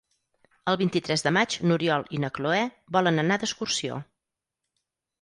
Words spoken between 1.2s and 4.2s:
de maig n'Oriol i na Cloè volen anar d'excursió.